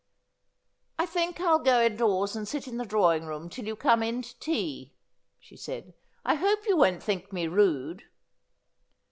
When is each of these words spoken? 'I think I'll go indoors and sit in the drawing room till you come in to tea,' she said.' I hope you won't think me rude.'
'I 0.97 1.05
think 1.05 1.39
I'll 1.39 1.59
go 1.59 1.79
indoors 1.85 2.35
and 2.35 2.47
sit 2.47 2.67
in 2.67 2.77
the 2.77 2.87
drawing 2.87 3.27
room 3.27 3.49
till 3.51 3.67
you 3.67 3.75
come 3.75 4.01
in 4.01 4.23
to 4.23 4.39
tea,' 4.39 4.95
she 5.39 5.55
said.' 5.55 5.93
I 6.25 6.33
hope 6.33 6.65
you 6.67 6.75
won't 6.75 7.03
think 7.03 7.31
me 7.31 7.45
rude.' 7.45 8.05